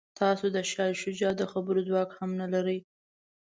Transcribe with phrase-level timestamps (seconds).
[0.19, 2.79] تاسو د شاه شجاع خبرو ځواک هم نه لرئ.